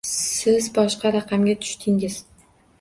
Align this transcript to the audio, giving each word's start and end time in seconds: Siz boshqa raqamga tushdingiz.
Siz 0.11 0.69
boshqa 0.77 1.13
raqamga 1.17 1.57
tushdingiz. 1.69 2.21